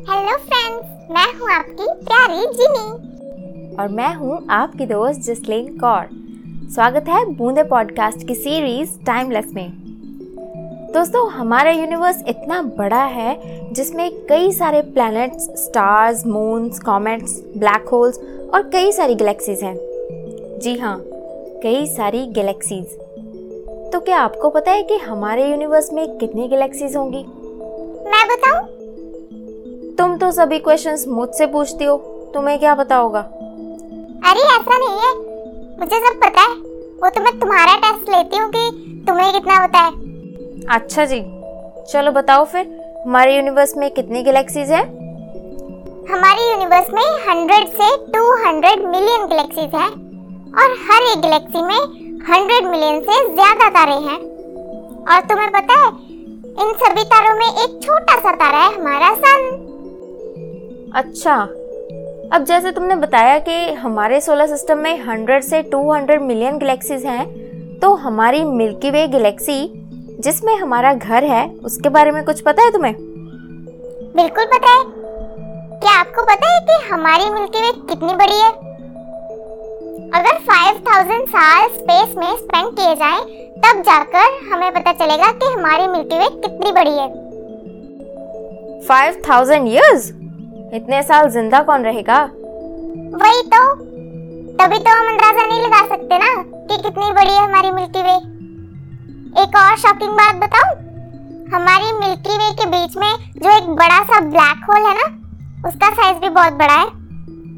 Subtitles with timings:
[0.00, 6.08] Hello friends मैं हूँ आपकी प्यारी जिनी और मैं हूँ आपकी दोस्त जसलीन कौर।
[6.74, 9.70] स्वागत है बूंदे पॉडकास्ट की सीरीज़ टाइमलेस में।
[10.94, 13.36] दोस्तों हमारा यूनिवर्स इतना बड़ा है
[13.72, 18.18] जिसमें कई सारे planets stars moons comets black holes
[18.54, 19.76] और कई सारी गैलेक्सीज हैं।
[20.62, 20.98] जी हाँ
[21.62, 22.98] कई सारी गैलेक्सीज
[23.92, 27.24] तो क्या आपको पता है कि हमारे यूनिवर्स में कितनी गैलेक्सीज होंगी?
[28.10, 28.79] मैं बताऊँ?
[30.30, 31.96] तुम सभी क्वेश्चंस मुझसे पूछती हो
[32.34, 33.20] तुम्हें क्या पता होगा?
[34.30, 35.08] अरे ऐसा नहीं है।
[35.78, 36.52] मुझे सब पता है।
[37.00, 38.60] वो तो मैं तुम्हारा टेस्ट लेती हूँ कि
[39.08, 41.20] तुम्हें कितना पता है। अच्छा जी।
[41.92, 42.66] चलो बताओ फिर
[43.06, 44.82] हमारे यूनिवर्स में कितनी गैलेक्सीज है?
[46.12, 49.88] हमारे यूनिवर्स में 100 से 200 मिलियन गैलेक्सीज हैं
[50.54, 51.80] और हर एक गैलेक्सी में
[52.28, 54.20] 100 मिलियन से ज़्यादा तारे हैं।
[55.06, 55.90] और तुम्हें पता है
[56.60, 59.66] इन सभी तारों में एक छोटा सा तारा है हमारा सन
[60.94, 61.34] अच्छा।
[62.32, 67.78] अब जैसे तुमने बताया कि हमारे सोलर सिस्टम में 100 से 200 मिलियन गैलेक्सीज हैं
[67.78, 69.72] तो हमारी मिल्की वे गैलेक्सी
[70.20, 72.94] जिसमें हमारा घर है उसके बारे में कुछ पता है तुम्हें?
[74.16, 74.84] बिल्कुल पता है।
[75.80, 78.50] क्या आपको पता है कि हमारी मिल्की वे कितनी बड़ी है?
[80.14, 83.20] अगर 5000 साल स्पेस में स्पेंड किए जाएँ
[83.58, 87.08] तब जाकर हमें पता चलेगा कि हमारी मिल्की वे कितनी बड़ी है।
[88.88, 90.12] 5000 इयर्स
[90.74, 92.18] इतने साल ज़िंदा कौन रहेगा?
[93.14, 93.62] वही तो।
[94.56, 98.14] तभी तो हम अंदाज़ा नहीं लगा सकते ना कि कितनी बड़ी है हमारी मिल्की वे।
[99.42, 100.70] एक और शॉकिंग बात बताऊँ?
[101.54, 105.06] हमारी मिल्की वे के बीच में जो एक बड़ा सा ब्लैक होल है ना,
[105.68, 106.86] उसका साइज़ भी बहुत बड़ा है,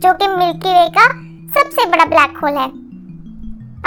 [0.00, 1.08] जो कि मिल्की वे का
[1.54, 2.68] सबसे बड़ा ब्लैक होल है।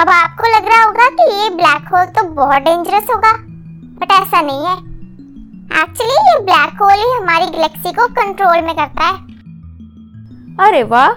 [0.01, 3.33] अब आपको लग रहा होगा कि ये ब्लैक होल तो बहुत डेंजरस होगा
[3.99, 4.75] बट ऐसा नहीं है।
[5.73, 11.09] एक्चुअली ये ब्लैक होल ही हमारी गैलेक्सी को कंट्रोल में करता है। अरे वाह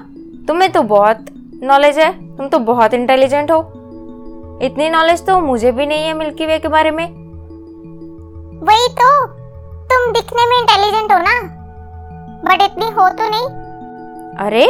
[0.46, 1.24] तुम्हें तो बहुत
[1.62, 3.58] नॉलेज है। तुम तो बहुत इंटेलिजेंट हो।
[4.62, 7.04] इतनी नॉलेज तो मुझे भी नहीं है मिल्की वे के बारे में।
[8.66, 9.26] वही तो
[9.86, 11.40] तुम दिखने में इंटेलिजेंट हो ना।
[12.44, 13.46] बट इतनी हो तो नहीं।
[14.46, 14.66] अरे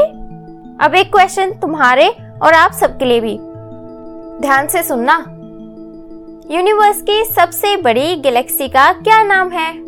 [0.86, 2.08] अब एक क्वेश्चन तुम्हारे
[2.42, 3.38] और आप सबके लिए भी।
[4.40, 5.24] ध्यान से सुनना।
[6.50, 9.85] यूनिवर्स की सबसे बड़ी गैलेक्सी का क्या नाम है?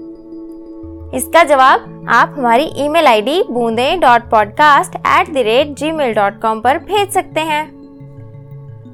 [1.14, 6.40] इसका जवाब आप हमारी email ID Boonde dot podcast at the rate G mail dot
[6.40, 7.64] com पर भेज सकते हैं।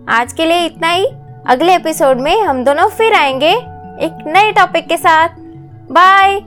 [0.09, 1.07] आज के लिए इतना ही।
[1.47, 3.53] अगले एपिसोड में हम दोनों फिर आएँगे
[4.05, 5.29] एक नए टॉपिक के साथ।
[5.93, 6.41] बाय।